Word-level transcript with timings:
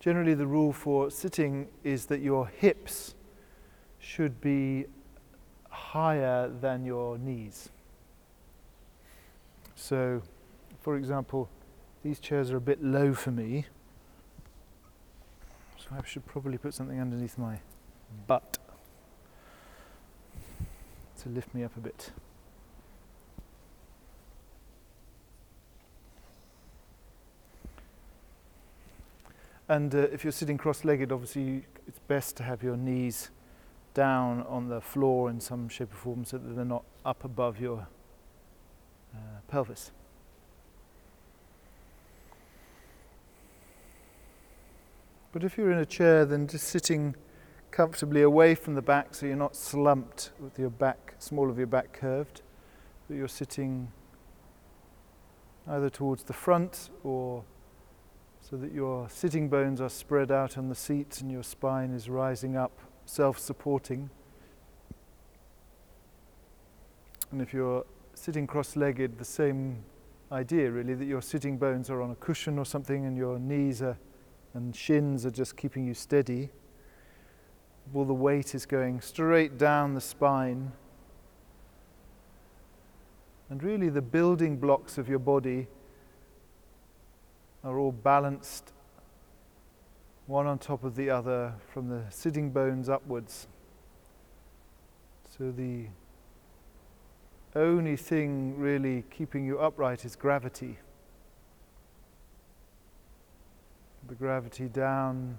generally 0.00 0.34
the 0.34 0.46
rule 0.46 0.72
for 0.72 1.10
sitting 1.10 1.68
is 1.84 2.06
that 2.06 2.20
your 2.20 2.48
hips 2.48 3.14
should 3.98 4.40
be 4.40 4.86
higher 5.68 6.48
than 6.48 6.84
your 6.84 7.18
knees. 7.18 7.68
So, 9.76 10.22
for 10.80 10.96
example, 10.96 11.48
these 12.02 12.18
chairs 12.18 12.50
are 12.50 12.56
a 12.56 12.60
bit 12.60 12.82
low 12.82 13.12
for 13.12 13.30
me, 13.30 13.66
so 15.78 15.88
I 15.92 16.04
should 16.06 16.24
probably 16.24 16.56
put 16.56 16.72
something 16.72 16.98
underneath 16.98 17.36
my 17.36 17.60
butt 18.26 18.58
to 21.22 21.28
lift 21.28 21.54
me 21.54 21.62
up 21.62 21.76
a 21.76 21.80
bit. 21.80 22.10
And 29.70 29.94
uh, 29.94 29.98
if 30.12 30.24
you're 30.24 30.32
sitting 30.32 30.58
cross 30.58 30.84
legged, 30.84 31.12
obviously 31.12 31.64
it's 31.86 32.00
best 32.08 32.36
to 32.38 32.42
have 32.42 32.60
your 32.60 32.76
knees 32.76 33.30
down 33.94 34.42
on 34.48 34.68
the 34.68 34.80
floor 34.80 35.30
in 35.30 35.38
some 35.38 35.68
shape 35.68 35.92
or 35.92 35.96
form 35.96 36.24
so 36.24 36.38
that 36.38 36.56
they're 36.56 36.64
not 36.64 36.82
up 37.04 37.22
above 37.22 37.60
your 37.60 37.86
uh, 39.14 39.18
pelvis. 39.46 39.92
But 45.30 45.44
if 45.44 45.56
you're 45.56 45.70
in 45.70 45.78
a 45.78 45.86
chair, 45.86 46.24
then 46.24 46.48
just 46.48 46.66
sitting 46.66 47.14
comfortably 47.70 48.22
away 48.22 48.56
from 48.56 48.74
the 48.74 48.82
back 48.82 49.14
so 49.14 49.26
you're 49.26 49.36
not 49.36 49.54
slumped 49.54 50.32
with 50.40 50.58
your 50.58 50.70
back, 50.70 51.14
small 51.20 51.48
of 51.48 51.58
your 51.58 51.68
back 51.68 51.92
curved, 51.92 52.42
but 53.06 53.14
you're 53.14 53.28
sitting 53.28 53.92
either 55.68 55.88
towards 55.88 56.24
the 56.24 56.32
front 56.32 56.90
or 57.04 57.44
so 58.40 58.56
that 58.56 58.72
your 58.72 59.08
sitting 59.08 59.48
bones 59.48 59.80
are 59.80 59.88
spread 59.88 60.30
out 60.30 60.58
on 60.58 60.68
the 60.68 60.74
seat 60.74 61.20
and 61.20 61.30
your 61.30 61.42
spine 61.42 61.92
is 61.92 62.08
rising 62.08 62.56
up, 62.56 62.72
self 63.04 63.38
supporting. 63.38 64.10
And 67.30 67.40
if 67.40 67.54
you're 67.54 67.84
sitting 68.14 68.46
cross 68.46 68.74
legged, 68.74 69.18
the 69.18 69.24
same 69.24 69.84
idea 70.32 70.70
really 70.70 70.94
that 70.94 71.04
your 71.04 71.22
sitting 71.22 71.58
bones 71.58 71.90
are 71.90 72.02
on 72.02 72.10
a 72.10 72.14
cushion 72.16 72.58
or 72.58 72.64
something 72.64 73.04
and 73.04 73.16
your 73.16 73.38
knees 73.38 73.82
are, 73.82 73.98
and 74.54 74.74
shins 74.74 75.24
are 75.24 75.30
just 75.30 75.56
keeping 75.56 75.86
you 75.86 75.94
steady. 75.94 76.50
All 77.94 78.04
the 78.04 78.14
weight 78.14 78.54
is 78.54 78.66
going 78.66 79.00
straight 79.00 79.58
down 79.58 79.94
the 79.94 80.00
spine. 80.00 80.72
And 83.48 83.62
really, 83.64 83.88
the 83.88 84.02
building 84.02 84.56
blocks 84.58 84.96
of 84.96 85.08
your 85.08 85.18
body 85.18 85.66
are 87.62 87.78
all 87.78 87.92
balanced, 87.92 88.72
one 90.26 90.46
on 90.46 90.58
top 90.58 90.84
of 90.84 90.96
the 90.96 91.10
other, 91.10 91.54
from 91.72 91.88
the 91.88 92.02
sitting 92.10 92.50
bones 92.50 92.88
upwards. 92.88 93.48
So 95.36 95.50
the 95.50 95.86
only 97.54 97.96
thing 97.96 98.58
really 98.58 99.04
keeping 99.10 99.44
you 99.44 99.58
upright 99.58 100.04
is 100.04 100.16
gravity. 100.16 100.78
The 104.08 104.14
gravity 104.14 104.68
down 104.68 105.38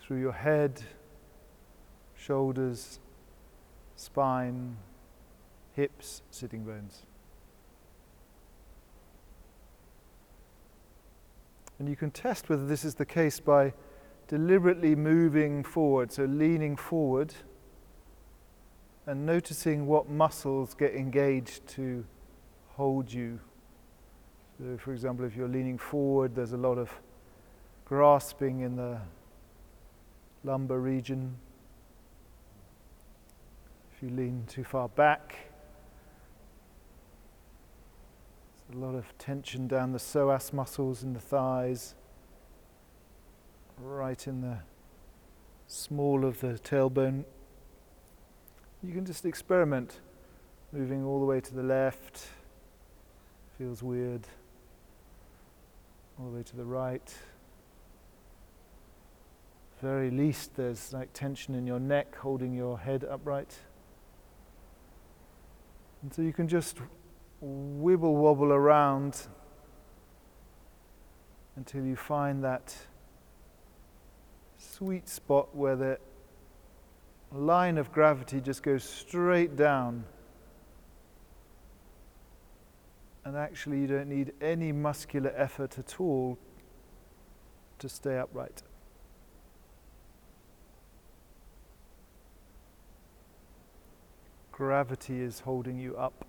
through 0.00 0.20
your 0.20 0.32
head, 0.32 0.82
shoulders, 2.16 2.98
spine, 3.96 4.76
hips, 5.74 6.22
sitting 6.30 6.64
bones. 6.64 7.04
And 11.82 11.88
you 11.88 11.96
can 11.96 12.12
test 12.12 12.48
whether 12.48 12.64
this 12.64 12.84
is 12.84 12.94
the 12.94 13.04
case 13.04 13.40
by 13.40 13.72
deliberately 14.28 14.94
moving 14.94 15.64
forward, 15.64 16.12
so 16.12 16.26
leaning 16.26 16.76
forward 16.76 17.34
and 19.04 19.26
noticing 19.26 19.88
what 19.88 20.08
muscles 20.08 20.74
get 20.74 20.94
engaged 20.94 21.66
to 21.70 22.04
hold 22.68 23.12
you. 23.12 23.40
So, 24.60 24.78
for 24.78 24.92
example, 24.92 25.24
if 25.24 25.34
you're 25.34 25.48
leaning 25.48 25.76
forward, 25.76 26.36
there's 26.36 26.52
a 26.52 26.56
lot 26.56 26.78
of 26.78 26.88
grasping 27.84 28.60
in 28.60 28.76
the 28.76 29.00
lumbar 30.44 30.78
region. 30.78 31.34
If 33.92 34.04
you 34.04 34.10
lean 34.10 34.44
too 34.46 34.62
far 34.62 34.88
back, 34.88 35.36
a 38.74 38.78
lot 38.78 38.94
of 38.94 39.16
tension 39.18 39.68
down 39.68 39.92
the 39.92 39.98
psoas 39.98 40.52
muscles 40.52 41.02
in 41.02 41.12
the 41.12 41.20
thighs, 41.20 41.94
right 43.78 44.26
in 44.26 44.40
the 44.40 44.58
small 45.66 46.24
of 46.24 46.40
the 46.40 46.58
tailbone. 46.58 47.24
You 48.82 48.92
can 48.92 49.04
just 49.04 49.24
experiment 49.24 50.00
moving 50.72 51.04
all 51.04 51.20
the 51.20 51.26
way 51.26 51.40
to 51.40 51.54
the 51.54 51.62
left, 51.62 52.28
feels 53.58 53.82
weird, 53.82 54.26
all 56.18 56.30
the 56.30 56.36
way 56.36 56.42
to 56.42 56.56
the 56.56 56.64
right. 56.64 57.14
Very 59.80 60.10
least, 60.10 60.56
there's 60.56 60.92
like 60.92 61.12
tension 61.12 61.54
in 61.54 61.66
your 61.66 61.80
neck 61.80 62.16
holding 62.16 62.54
your 62.54 62.78
head 62.78 63.04
upright. 63.04 63.54
And 66.02 66.12
so 66.12 66.22
you 66.22 66.32
can 66.32 66.48
just 66.48 66.78
wibble 67.42 68.14
wobble 68.14 68.52
around 68.52 69.26
until 71.56 71.84
you 71.84 71.96
find 71.96 72.42
that 72.44 72.74
sweet 74.56 75.08
spot 75.08 75.54
where 75.54 75.76
the 75.76 75.98
line 77.32 77.78
of 77.78 77.92
gravity 77.92 78.40
just 78.40 78.62
goes 78.62 78.84
straight 78.84 79.56
down. 79.56 80.04
And 83.24 83.36
actually, 83.36 83.80
you 83.80 83.86
don't 83.86 84.08
need 84.08 84.32
any 84.40 84.72
muscular 84.72 85.32
effort 85.36 85.78
at 85.78 86.00
all 86.00 86.38
to 87.78 87.88
stay 87.88 88.18
upright. 88.18 88.62
Gravity 94.50 95.20
is 95.20 95.40
holding 95.40 95.78
you 95.78 95.96
up. 95.96 96.26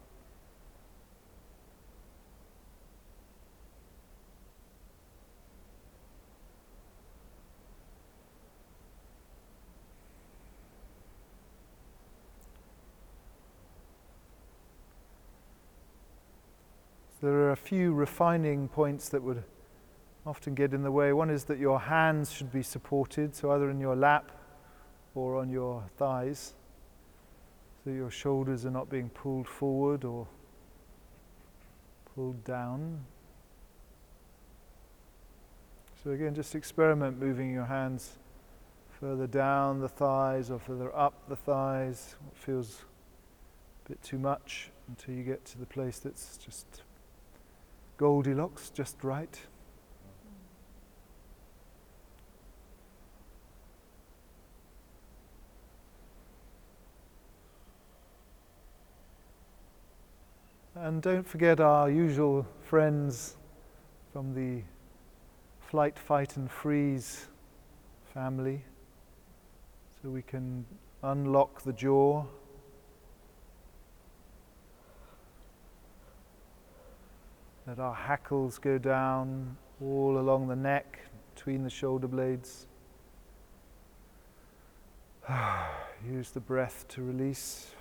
There 17.24 17.36
are 17.36 17.52
a 17.52 17.56
few 17.56 17.94
refining 17.94 18.68
points 18.68 19.08
that 19.08 19.24
would 19.24 19.46
often 20.26 20.54
get 20.54 20.74
in 20.74 20.84
the 20.84 20.92
way. 20.92 21.14
One 21.14 21.30
is 21.30 21.46
that 21.46 21.58
your 21.58 21.80
hands 21.80 22.34
should 22.34 22.52
be 22.52 22.62
supported, 22.62 23.34
so 23.34 23.52
either 23.52 23.70
in 23.70 23.80
your 23.80 23.96
lap 23.96 24.30
or 25.16 25.38
on 25.38 25.50
your 25.50 25.84
thighs, 25.98 26.54
so 27.82 27.92
your 27.92 28.12
shoulders 28.12 28.66
are 28.66 28.72
not 28.72 28.90
being 28.90 29.08
pulled 29.08 29.48
forward 29.48 30.04
or 30.04 30.28
pulled 32.14 32.44
down. 32.44 33.06
So, 36.04 36.12
again, 36.12 36.36
just 36.36 36.56
experiment 36.56 37.22
moving 37.22 37.54
your 37.54 37.66
hands 37.66 38.18
further 39.00 39.28
down 39.28 39.80
the 39.80 39.88
thighs 39.88 40.52
or 40.52 40.60
further 40.60 40.94
up 40.94 41.30
the 41.30 41.38
thighs. 41.38 42.18
What 42.26 42.36
feels 42.36 42.82
a 43.86 43.90
bit 43.90 44.04
too 44.04 44.20
much 44.20 44.72
until 44.90 45.16
you 45.16 45.24
get 45.24 45.46
to 45.46 45.58
the 45.58 45.66
place 45.66 46.00
that's 46.00 46.36
just 46.36 46.82
Goldilocks, 47.98 48.70
just 48.70 49.04
right. 49.04 49.40
And 60.76 61.02
don't 61.02 61.28
forget 61.28 61.60
our 61.60 61.90
usual 61.90 62.46
friends 62.64 63.38
from 64.12 64.34
the 64.34 64.64
flight, 65.62 65.98
fight, 65.98 66.36
and 66.36 66.52
freeze 66.52 67.28
family. 68.14 68.64
So 70.02 70.10
we 70.10 70.24
can 70.24 70.66
unlock 71.02 71.62
the 71.62 71.74
jaw. 71.74 72.26
Let 77.66 77.80
our 77.80 77.96
hackles 77.96 78.60
go 78.60 78.78
down 78.78 79.56
all 79.82 80.18
along 80.18 80.48
the 80.50 80.56
neck, 80.56 81.00
between 81.34 81.64
the 81.64 81.70
shoulder 81.70 82.08
blades. 82.08 82.68
Use 86.06 86.32
the 86.32 86.42
breath 86.42 86.86
to 86.90 87.02
release. 87.02 87.72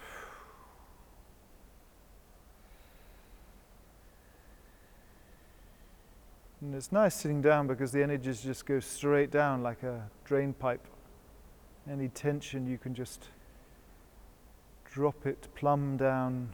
And 6.61 6.75
it's 6.77 6.93
nice 6.93 7.17
sitting 7.17 7.43
down 7.43 7.67
because 7.67 7.91
the 7.91 8.05
energies 8.05 8.41
just 8.41 8.65
go 8.67 8.79
straight 8.79 9.33
down 9.33 9.65
like 9.65 9.83
a 9.83 10.09
drain 10.25 10.53
pipe. 10.53 10.87
Any 11.91 12.07
tension, 12.09 12.69
you 12.69 12.79
can 12.79 12.95
just 12.95 13.31
drop 14.85 15.27
it 15.27 15.49
plumb 15.57 15.97
down. 15.97 16.51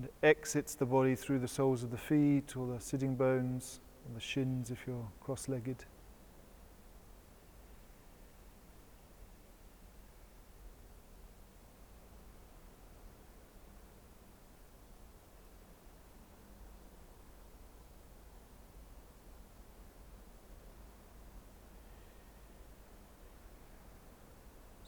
And 0.00 0.08
it 0.08 0.14
exits 0.26 0.74
the 0.74 0.86
body 0.86 1.14
through 1.14 1.40
the 1.40 1.48
soles 1.48 1.82
of 1.82 1.90
the 1.90 1.98
feet 1.98 2.56
or 2.56 2.66
the 2.66 2.80
sitting 2.80 3.16
bones 3.16 3.80
or 4.08 4.14
the 4.14 4.20
shins 4.20 4.70
if 4.70 4.86
you're 4.86 5.06
cross 5.20 5.46
legged. 5.46 5.84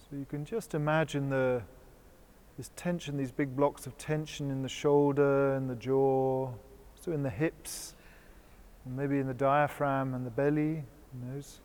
So 0.09 0.17
you 0.17 0.25
can 0.25 0.47
just 0.47 0.73
imagine 0.73 1.29
the 1.29 1.61
this 2.57 2.71
tension, 2.77 3.17
these 3.17 3.33
big 3.33 3.57
blocks 3.57 3.87
of 3.87 3.97
tension 3.99 4.51
in 4.51 4.63
the 4.63 4.69
shoulder 4.69 5.55
and 5.55 5.69
the 5.69 5.77
jaw, 5.77 6.51
so 7.01 7.13
in 7.13 7.23
the 7.23 7.31
hips, 7.31 7.95
and 8.85 8.97
maybe 8.97 9.19
in 9.19 9.27
the 9.27 9.35
diaphragm 9.35 10.15
and 10.15 10.27
the 10.27 10.31
belly, 10.31 10.85
who 11.13 11.27
knows? 11.27 11.61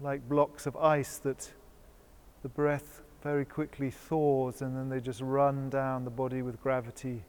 Like 0.00 0.28
blocks 0.28 0.66
of 0.66 0.76
ice 0.76 1.18
that 1.18 1.50
the 2.42 2.48
breath 2.48 3.02
very 3.22 3.44
quickly 3.44 3.90
thaws 3.90 4.62
and 4.62 4.74
then 4.76 4.88
they 4.88 5.00
just 5.00 5.20
run 5.20 5.68
down 5.68 6.04
the 6.04 6.10
body 6.10 6.40
with 6.42 6.60
gravity 6.62 7.22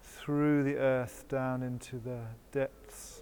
through 0.00 0.62
the 0.62 0.76
earth 0.76 1.24
down 1.28 1.62
into 1.62 1.98
the 1.98 2.20
depths. 2.52 3.19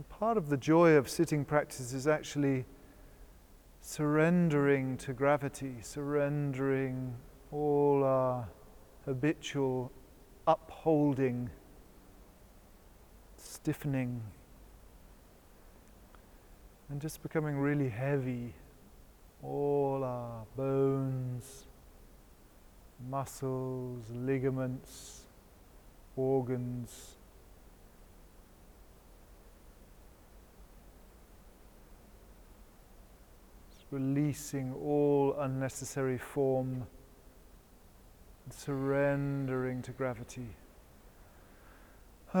And 0.00 0.08
part 0.08 0.38
of 0.38 0.48
the 0.48 0.56
joy 0.56 0.92
of 0.92 1.10
sitting 1.10 1.44
practice 1.44 1.92
is 1.92 2.06
actually 2.06 2.64
surrendering 3.82 4.96
to 4.96 5.12
gravity, 5.12 5.74
surrendering 5.82 7.14
all 7.52 8.02
our 8.02 8.48
habitual 9.04 9.92
upholding, 10.46 11.50
stiffening, 13.36 14.22
and 16.88 16.98
just 16.98 17.22
becoming 17.22 17.58
really 17.58 17.90
heavy. 17.90 18.54
All 19.42 20.02
our 20.02 20.46
bones, 20.56 21.66
muscles, 23.06 24.06
ligaments, 24.14 25.24
organs 26.16 27.18
releasing 33.90 34.72
all 34.74 35.34
unnecessary 35.38 36.18
form, 36.18 36.86
and 38.44 38.54
surrendering 38.54 39.82
to 39.82 39.90
gravity. 39.92 40.46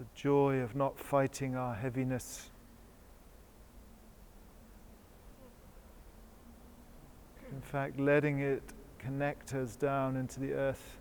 the 0.00 0.06
joy 0.14 0.58
of 0.60 0.76
not 0.76 0.98
fighting 0.98 1.56
our 1.56 1.74
heaviness. 1.74 2.50
In 7.52 7.60
fact, 7.60 7.98
letting 7.98 8.38
it 8.38 8.62
connect 8.98 9.54
us 9.54 9.74
down 9.74 10.16
into 10.16 10.38
the 10.38 10.52
earth. 10.52 10.99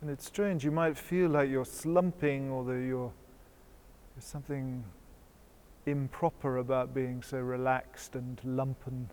And 0.00 0.08
it's 0.08 0.26
strange, 0.26 0.64
you 0.64 0.70
might 0.70 0.96
feel 0.96 1.28
like 1.28 1.50
you're 1.50 1.66
slumping 1.66 2.50
or 2.50 2.64
that 2.64 2.80
you're, 2.80 3.12
there's 4.14 4.24
something 4.24 4.82
improper 5.84 6.56
about 6.58 6.94
being 6.94 7.22
so 7.22 7.38
relaxed 7.38 8.14
and 8.14 8.40
lumpen. 8.46 9.06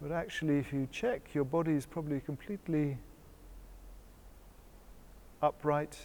But 0.00 0.12
actually, 0.12 0.58
if 0.58 0.72
you 0.72 0.88
check, 0.92 1.34
your 1.34 1.44
body 1.44 1.72
is 1.72 1.86
probably 1.86 2.20
completely 2.20 2.98
upright. 5.40 5.98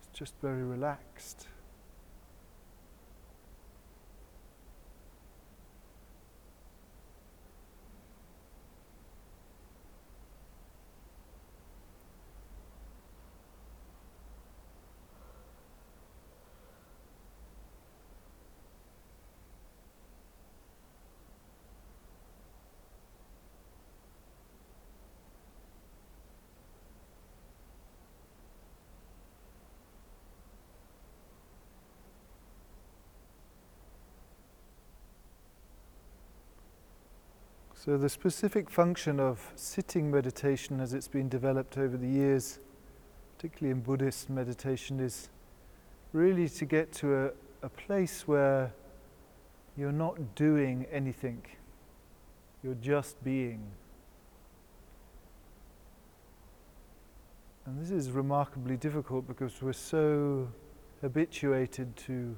It's 0.00 0.18
just 0.18 0.34
very 0.40 0.62
relaxed. 0.62 1.46
So, 37.84 37.96
the 37.96 38.08
specific 38.08 38.70
function 38.70 39.18
of 39.18 39.50
sitting 39.56 40.08
meditation 40.08 40.78
as 40.78 40.94
it's 40.94 41.08
been 41.08 41.28
developed 41.28 41.76
over 41.76 41.96
the 41.96 42.06
years, 42.06 42.60
particularly 43.34 43.72
in 43.72 43.80
Buddhist 43.80 44.30
meditation, 44.30 45.00
is 45.00 45.30
really 46.12 46.48
to 46.48 46.64
get 46.64 46.92
to 46.92 47.24
a, 47.24 47.30
a 47.64 47.68
place 47.68 48.28
where 48.28 48.72
you're 49.76 49.90
not 49.90 50.36
doing 50.36 50.86
anything, 50.92 51.42
you're 52.62 52.76
just 52.76 53.20
being. 53.24 53.60
And 57.66 57.82
this 57.82 57.90
is 57.90 58.12
remarkably 58.12 58.76
difficult 58.76 59.26
because 59.26 59.60
we're 59.60 59.72
so 59.72 60.46
habituated 61.00 61.96
to 61.96 62.36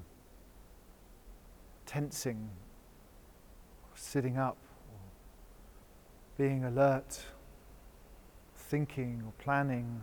tensing, 1.85 2.49
sitting 3.95 4.39
up, 4.39 4.57
being 6.37 6.65
alert, 6.65 7.25
thinking 8.57 9.23
or 9.25 9.33
planning. 9.43 10.03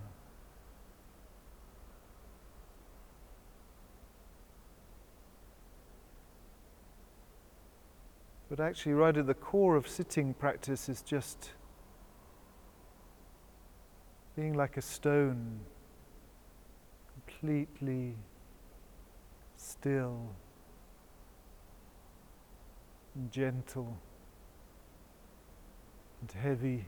But 8.50 8.60
actually, 8.60 8.94
right 8.94 9.16
at 9.16 9.28
the 9.28 9.34
core 9.34 9.76
of 9.76 9.88
sitting 9.88 10.34
practice 10.34 10.90
is 10.90 11.02
just 11.02 11.52
being 14.36 14.54
like 14.56 14.78
a 14.78 14.82
stone, 14.82 15.62
completely 17.14 18.16
still 19.58 20.30
and 23.16 23.32
gentle 23.32 23.98
and 26.22 26.32
heavy. 26.32 26.86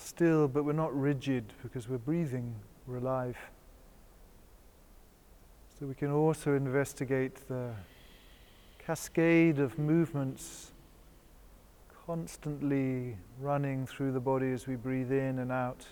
Still, 0.00 0.48
but 0.48 0.64
we're 0.64 0.72
not 0.72 0.98
rigid 0.98 1.52
because 1.62 1.88
we're 1.88 1.98
breathing, 1.98 2.54
we're 2.86 2.98
alive. 2.98 3.36
So 5.78 5.86
we 5.86 5.94
can 5.94 6.10
also 6.10 6.54
investigate 6.54 7.48
the 7.48 7.70
cascade 8.78 9.58
of 9.58 9.78
movements 9.78 10.72
constantly 12.06 13.16
running 13.40 13.86
through 13.86 14.12
the 14.12 14.20
body 14.20 14.52
as 14.52 14.66
we 14.66 14.76
breathe 14.76 15.12
in 15.12 15.38
and 15.38 15.52
out. 15.52 15.86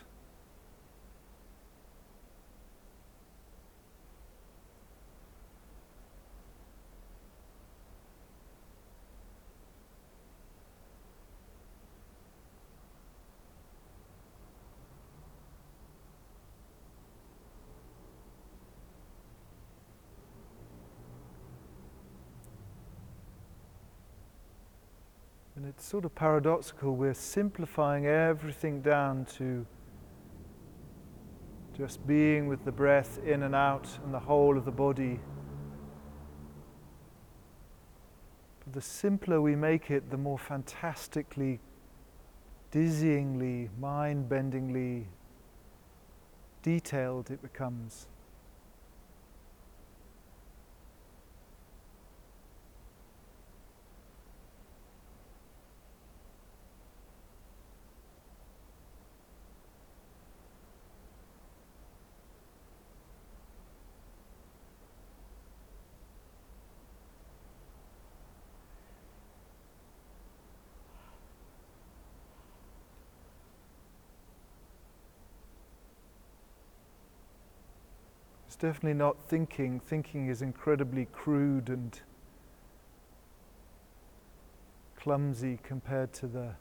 It's 25.78 25.87
sort 25.87 26.04
of 26.04 26.12
paradoxical. 26.12 26.97
We're 26.97 27.14
simplifying 27.14 28.04
everything 28.04 28.80
down 28.80 29.26
to 29.37 29.64
just 31.76 32.04
being 32.04 32.49
with 32.49 32.64
the 32.64 32.73
breath 32.73 33.20
in 33.25 33.44
and 33.44 33.54
out 33.54 33.87
and 34.02 34.12
the 34.12 34.18
whole 34.18 34.58
of 34.58 34.64
the 34.64 34.73
body. 34.73 35.20
But 38.64 38.73
the 38.73 38.80
simpler 38.80 39.40
we 39.40 39.54
make 39.54 39.88
it, 39.92 40.11
the 40.11 40.16
more 40.16 40.37
fantastically, 40.37 41.61
dizzyingly, 42.73 43.68
mind 43.78 44.28
bendingly 44.28 45.04
detailed 46.61 47.30
it 47.30 47.40
becomes. 47.40 48.08
Definitely 78.59 78.95
not 78.95 79.17
thinking. 79.29 79.81
Thinking 79.81 80.29
is 80.29 80.43
incredibly 80.43 81.07
crude 81.12 81.69
and 81.69 82.00
clumsy 84.97 85.59
compared 85.62 86.12
to 86.15 86.27
the 86.27 86.55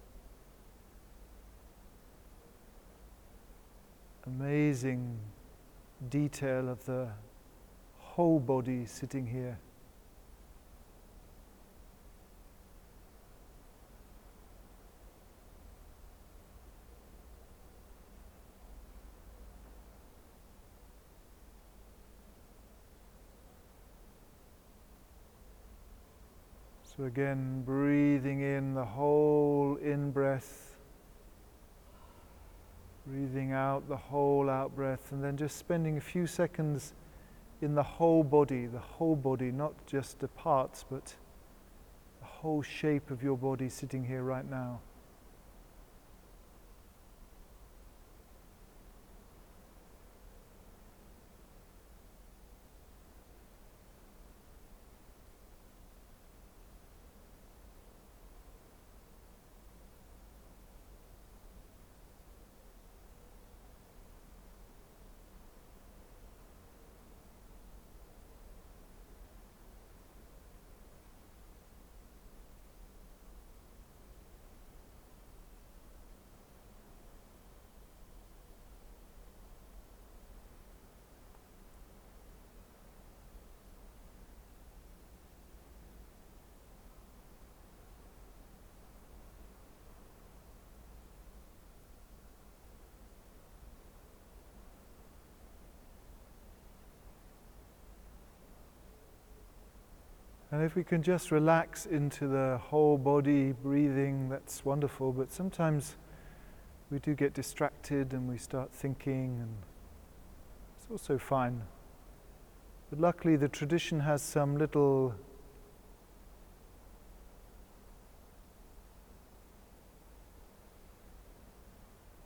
amazing 4.25 5.17
detail 6.09 6.69
of 6.69 6.85
the 6.85 7.09
whole 7.97 8.39
body 8.39 8.85
sitting 8.85 9.25
here. 9.25 9.57
So, 26.97 27.03
again, 27.03 27.61
breathing 27.63 28.41
in 28.41 28.73
the 28.73 28.83
whole 28.83 29.77
in 29.83 30.09
breath, 30.09 30.77
breathing 33.05 33.51
out 33.51 33.87
the 33.87 33.95
whole 33.95 34.49
out 34.49 34.75
breath, 34.75 35.11
and 35.11 35.23
then 35.23 35.37
just 35.37 35.57
spending 35.57 35.97
a 35.97 36.01
few 36.01 36.25
seconds 36.25 36.93
in 37.61 37.75
the 37.75 37.83
whole 37.83 38.23
body, 38.23 38.65
the 38.65 38.79
whole 38.79 39.15
body, 39.15 39.51
not 39.51 39.73
just 39.85 40.17
the 40.17 40.27
parts, 40.29 40.85
but 40.89 41.13
the 42.19 42.25
whole 42.25 42.63
shape 42.63 43.11
of 43.11 43.21
your 43.21 43.37
body 43.37 43.69
sitting 43.69 44.03
here 44.03 44.23
right 44.23 44.49
now. 44.49 44.79
And 100.57 100.65
if 100.65 100.75
we 100.75 100.83
can 100.83 101.03
just 101.03 101.29
relax 101.29 101.85
into 101.85 102.27
the 102.27 102.57
whole 102.57 102.97
body 102.97 103.51
breathing, 103.51 104.27
that's 104.27 104.65
wonderful. 104.65 105.11
But 105.11 105.31
sometimes 105.31 105.97
we 106.89 106.97
do 106.97 107.13
get 107.13 107.35
distracted 107.35 108.11
and 108.11 108.27
we 108.27 108.39
start 108.39 108.71
thinking, 108.73 109.37
and 109.39 109.55
it's 110.75 110.89
also 110.89 111.19
fine. 111.19 111.61
But 112.89 112.99
luckily, 112.99 113.35
the 113.35 113.47
tradition 113.47 113.99
has 113.99 114.23
some 114.23 114.57
little 114.57 115.13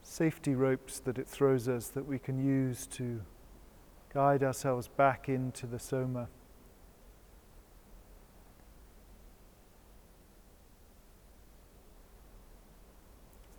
safety 0.04 0.56
ropes 0.56 1.00
that 1.00 1.18
it 1.18 1.28
throws 1.28 1.68
us 1.68 1.90
that 1.90 2.08
we 2.08 2.18
can 2.18 2.42
use 2.42 2.88
to 2.94 3.24
guide 4.14 4.42
ourselves 4.42 4.88
back 4.88 5.28
into 5.28 5.68
the 5.68 5.80
soma. 5.80 6.30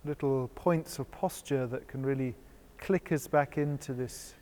Little 0.05 0.49
points 0.55 0.99
of 0.99 1.09
posture 1.11 1.65
that 1.67 1.87
can 1.87 2.05
really 2.05 2.35
click 2.77 3.11
us 3.11 3.27
back 3.27 3.57
into 3.57 3.93
this 3.93 4.35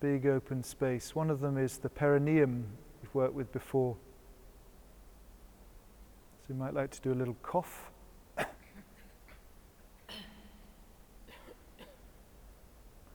big 0.00 0.26
open 0.26 0.62
space. 0.62 1.14
One 1.14 1.30
of 1.30 1.40
them 1.40 1.56
is 1.56 1.78
the 1.78 1.88
perineum 1.88 2.66
we've 3.02 3.14
worked 3.14 3.34
with 3.34 3.50
before. 3.52 3.96
So 6.42 6.52
you 6.52 6.54
might 6.54 6.74
like 6.74 6.90
to 6.90 7.00
do 7.00 7.12
a 7.12 7.14
little 7.14 7.36
cough. 7.42 7.90
and 8.36 8.46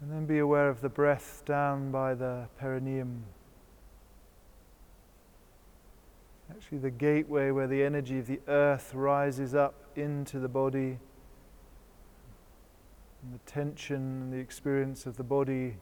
then 0.01 0.25
be 0.25 0.39
aware 0.39 0.68
of 0.68 0.82
the 0.82 0.89
breath 0.89 1.44
down 1.46 1.91
by 1.91 2.15
the 2.15 2.48
perineum. 2.60 3.24
Actually, 6.50 6.80
the 6.80 6.91
gateway 6.91 7.51
where 7.51 7.68
the 7.68 7.84
energy 7.84 8.20
of 8.20 8.27
the 8.27 8.39
earth 8.48 8.94
rises 8.94 9.56
up 9.56 9.75
into 9.96 10.39
the 10.39 10.50
body. 10.50 10.98
And 13.24 13.34
the 13.34 13.40
tension 13.46 13.98
and 13.98 14.34
the 14.34 14.38
experience 14.38 15.06
of 15.06 15.18
the 15.18 15.24
body 15.24 15.78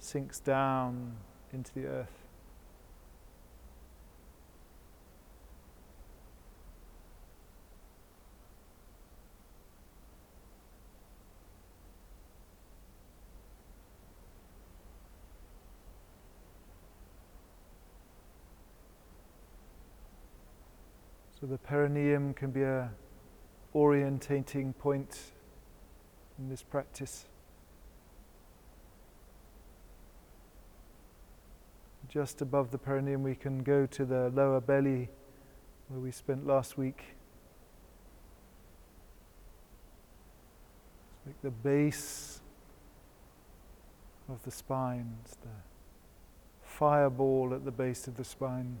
sinks 0.00 0.40
down 0.40 1.16
into 1.52 1.72
the 1.74 1.86
earth. 1.86 2.20
So 21.40 21.46
the 21.46 21.56
perineum 21.56 22.34
can 22.34 22.50
be 22.50 22.62
a 22.62 22.90
orientating 23.74 24.76
point 24.76 25.32
in 26.40 26.48
this 26.48 26.62
practice. 26.62 27.26
Just 32.08 32.42
above 32.42 32.72
the 32.72 32.78
perineum, 32.78 33.22
we 33.22 33.36
can 33.36 33.62
go 33.62 33.86
to 33.86 34.04
the 34.04 34.30
lower 34.30 34.60
belly 34.60 35.10
where 35.88 36.00
we 36.00 36.10
spent 36.10 36.46
last 36.46 36.76
week. 36.76 37.04
Make 41.26 41.40
the 41.42 41.50
base 41.50 42.40
of 44.28 44.42
the 44.42 44.50
spine, 44.50 45.18
it's 45.24 45.36
the 45.36 45.48
fireball 46.64 47.52
at 47.54 47.64
the 47.64 47.70
base 47.70 48.08
of 48.08 48.16
the 48.16 48.24
spine. 48.24 48.78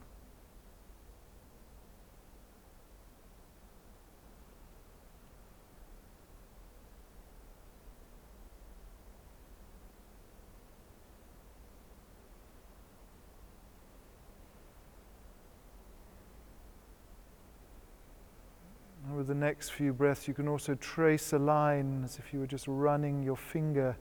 with 19.19 19.19
the 19.30 19.34
next 19.36 19.68
few 19.68 19.92
breaths, 19.92 20.26
you 20.26 20.34
can 20.34 20.48
also 20.48 20.74
trace 20.74 21.32
a 21.32 21.38
line 21.38 22.02
as 22.04 22.18
if 22.18 22.32
you 22.32 22.40
were 22.40 22.48
just 22.48 22.66
running 22.66 23.22
your 23.22 23.36
finger 23.36 23.96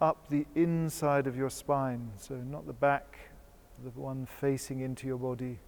up 0.00 0.26
the 0.30 0.46
inside 0.54 1.26
of 1.26 1.36
your 1.36 1.50
spine. 1.50 2.10
So, 2.16 2.36
not 2.36 2.66
the 2.66 2.72
back, 2.72 3.18
the 3.84 3.90
one 3.90 4.24
facing 4.24 4.80
into 4.80 5.06
your 5.06 5.18
body. 5.18 5.58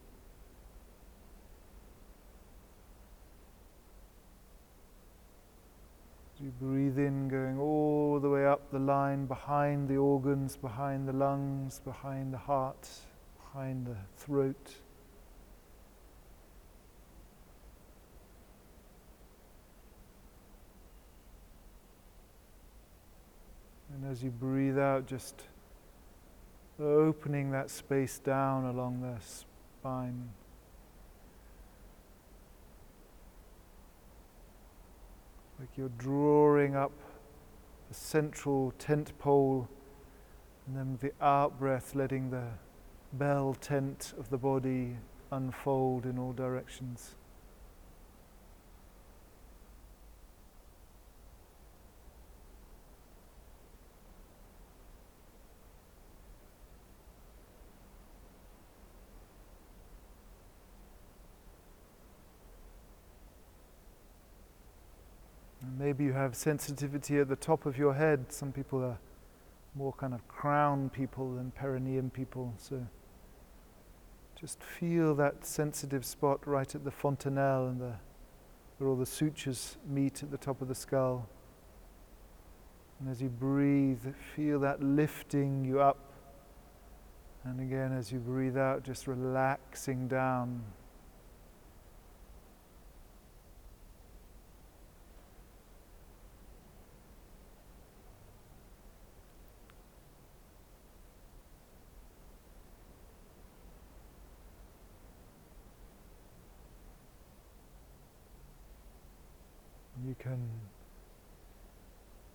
You 6.40 6.52
breathe 6.58 6.98
in, 6.98 7.28
going 7.28 7.58
all 7.60 8.18
the 8.18 8.30
way 8.30 8.46
up 8.46 8.70
the 8.72 8.78
line 8.78 9.26
behind 9.26 9.90
the 9.90 9.98
organs, 9.98 10.56
behind 10.56 11.06
the 11.06 11.12
lungs, 11.12 11.82
behind 11.84 12.32
the 12.32 12.38
heart, 12.38 12.88
behind 13.36 13.86
the 13.86 13.96
throat. 14.16 14.76
And 23.92 24.11
as 24.11 24.22
you 24.22 24.30
breathe 24.30 24.78
out, 24.78 25.06
just 25.06 25.42
opening 26.80 27.50
that 27.50 27.70
space 27.70 28.18
down 28.18 28.64
along 28.64 29.02
the 29.02 29.14
spine. 29.25 30.30
Like 35.61 35.68
you're 35.76 35.90
drawing 35.99 36.75
up 36.75 36.92
the 37.88 37.94
central 37.94 38.72
tent 38.78 39.16
pole, 39.18 39.68
and 40.66 40.76
then 40.76 40.92
with 40.92 41.00
the 41.02 41.12
out 41.25 41.58
breath, 41.58 41.94
letting 41.94 42.31
the 42.31 42.48
bell 43.12 43.55
tent 43.61 44.14
of 44.18 44.31
the 44.31 44.38
body 44.38 44.96
unfold 45.31 46.07
in 46.07 46.18
all 46.18 46.33
directions. 46.33 47.14
Maybe 66.02 66.14
you 66.14 66.18
have 66.18 66.34
sensitivity 66.34 67.18
at 67.18 67.28
the 67.28 67.36
top 67.36 67.64
of 67.64 67.78
your 67.78 67.94
head. 67.94 68.32
Some 68.32 68.50
people 68.50 68.82
are 68.82 68.98
more 69.76 69.92
kind 69.92 70.12
of 70.12 70.26
crown 70.26 70.90
people 70.90 71.36
than 71.36 71.52
perineum 71.52 72.10
people. 72.10 72.54
So 72.58 72.84
just 74.34 74.60
feel 74.60 75.14
that 75.14 75.46
sensitive 75.46 76.04
spot 76.04 76.44
right 76.44 76.74
at 76.74 76.82
the 76.82 76.90
fontanelle 76.90 77.68
and 77.68 77.80
the, 77.80 77.92
where 78.78 78.90
all 78.90 78.96
the 78.96 79.06
sutures 79.06 79.76
meet 79.88 80.24
at 80.24 80.32
the 80.32 80.38
top 80.38 80.60
of 80.60 80.66
the 80.66 80.74
skull. 80.74 81.28
And 82.98 83.08
as 83.08 83.22
you 83.22 83.28
breathe, 83.28 84.04
feel 84.34 84.58
that 84.58 84.82
lifting 84.82 85.64
you 85.64 85.80
up. 85.80 86.00
And 87.44 87.60
again, 87.60 87.92
as 87.92 88.10
you 88.10 88.18
breathe 88.18 88.56
out, 88.58 88.82
just 88.82 89.06
relaxing 89.06 90.08
down. 90.08 90.64
You 110.04 110.16
can 110.18 110.48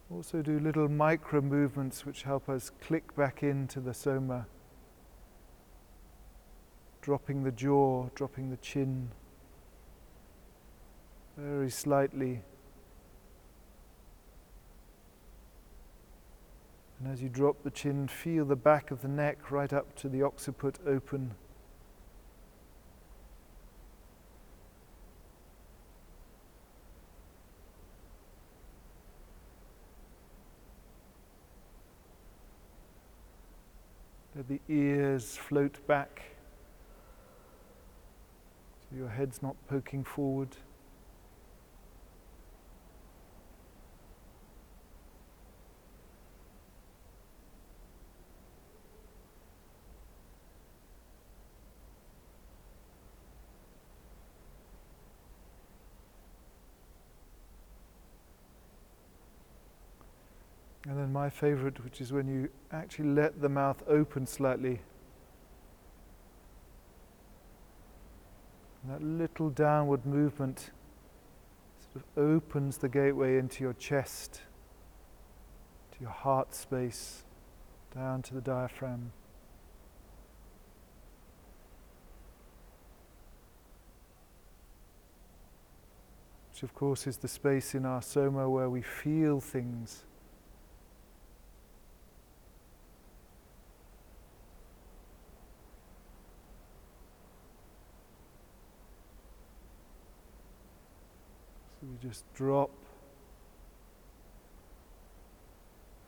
also 0.10 0.42
do 0.42 0.58
little 0.58 0.88
micro 0.88 1.42
movements 1.42 2.06
which 2.06 2.24
help 2.24 2.48
us 2.48 2.72
click 2.82 3.14
back 3.16 3.44
into 3.44 3.82
the 3.82 3.94
soma. 3.94 4.48
Dropping 7.02 7.44
the 7.44 7.52
jaw, 7.52 8.10
dropping 8.16 8.50
the 8.50 8.58
chin 8.58 9.10
very 11.36 11.70
slightly. 11.70 12.42
And 17.00 17.12
as 17.12 17.22
you 17.22 17.30
drop 17.30 17.64
the 17.64 17.70
chin, 17.70 18.08
feel 18.08 18.46
the 18.46 18.56
back 18.56 18.92
of 18.92 19.02
the 19.02 19.08
neck 19.08 19.52
right 19.52 19.72
up 19.72 19.96
to 19.98 20.10
the 20.10 20.24
occiput 20.24 20.80
open. 20.88 21.36
The 34.48 34.62
ears 34.70 35.36
float 35.36 35.86
back 35.88 36.38
so 38.90 38.96
your 38.96 39.10
head's 39.10 39.42
not 39.42 39.56
poking 39.68 40.04
forward. 40.04 40.56
And 60.88 60.98
then 60.98 61.12
my 61.28 61.32
favorite, 61.32 61.84
which 61.84 62.00
is 62.00 62.14
when 62.14 62.26
you 62.26 62.48
actually 62.72 63.10
let 63.10 63.42
the 63.42 63.50
mouth 63.50 63.84
open 63.86 64.26
slightly. 64.26 64.80
And 68.82 68.94
that 68.94 69.04
little 69.04 69.50
downward 69.50 70.06
movement 70.06 70.72
sort 71.82 71.98
of 71.98 72.24
opens 72.24 72.78
the 72.78 72.88
gateway 72.88 73.38
into 73.38 73.62
your 73.62 73.74
chest, 73.74 74.40
to 75.92 76.00
your 76.00 76.12
heart 76.12 76.56
space, 76.56 77.26
down 77.94 78.22
to 78.22 78.34
the 78.34 78.40
diaphragm. 78.40 79.12
Which, 86.54 86.64
of 86.64 86.74
course, 86.74 87.06
is 87.06 87.18
the 87.18 87.28
space 87.28 87.76
in 87.76 87.86
our 87.86 88.02
soma 88.02 88.50
where 88.50 88.70
we 88.70 88.82
feel 88.82 89.42
things. 89.42 90.06
we 101.88 101.97
just 102.08 102.24
drop 102.34 102.70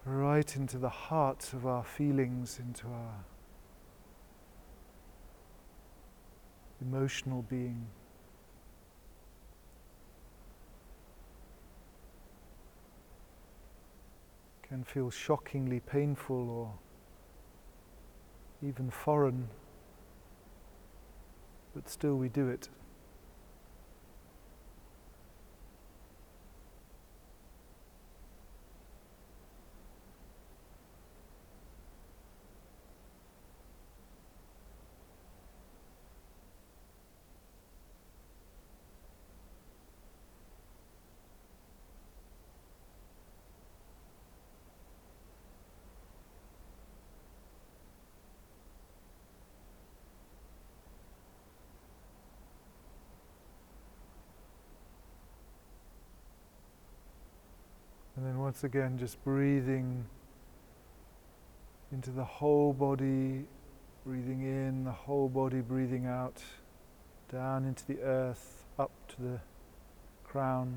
right 0.05 0.55
into 0.55 0.77
the 0.77 0.87
heart 0.87 1.51
of 1.51 1.67
our 1.67 1.83
feelings, 1.83 2.57
into 2.57 2.87
our 2.87 3.25
emotional 6.81 7.41
being. 7.41 7.85
Can 14.61 14.85
feel 14.85 15.09
shockingly 15.09 15.81
painful 15.81 16.49
or 16.49 16.71
even 18.65 18.89
foreign, 18.89 19.49
but 21.73 21.89
still 21.89 22.15
we 22.15 22.29
do 22.29 22.47
it. 22.47 22.69
Once 58.59 58.65
again, 58.65 58.97
just 58.97 59.23
breathing 59.23 60.05
into 61.93 62.09
the 62.09 62.25
whole 62.25 62.73
body, 62.73 63.45
breathing 64.05 64.41
in, 64.41 64.83
the 64.83 64.91
whole 64.91 65.29
body 65.29 65.61
breathing 65.61 66.05
out, 66.05 66.43
down 67.31 67.63
into 67.63 67.87
the 67.87 67.97
earth, 68.01 68.65
up 68.77 68.91
to 69.07 69.21
the 69.21 69.39
crown. 70.25 70.75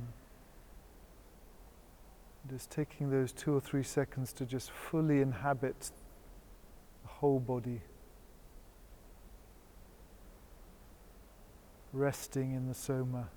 Just 2.49 2.71
taking 2.71 3.11
those 3.11 3.33
two 3.33 3.53
or 3.53 3.61
three 3.61 3.83
seconds 3.83 4.33
to 4.35 4.47
just 4.47 4.71
fully 4.71 5.21
inhabit 5.21 5.91
the 7.03 7.09
whole 7.09 7.41
body. 7.41 7.81
Resting 11.93 12.53
in 12.53 12.69
the 12.69 12.75
soma, 12.75 13.29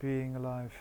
being 0.00 0.34
alive. 0.34 0.72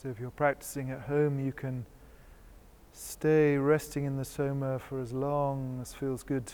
So 0.00 0.08
if 0.08 0.18
you're 0.18 0.30
practicing 0.30 0.90
at 0.90 1.02
home, 1.02 1.38
you 1.38 1.52
can 1.52 1.84
stay 2.90 3.58
resting 3.58 4.06
in 4.06 4.16
the 4.16 4.24
soma 4.24 4.78
for 4.78 4.98
as 4.98 5.12
long 5.12 5.78
as 5.82 5.92
feels 5.92 6.22
good 6.22 6.50